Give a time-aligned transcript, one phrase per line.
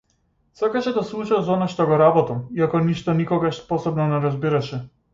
[0.61, 4.87] Сакаше да слуша за она што го работам, иако ништо никогаш посебно не разбираше.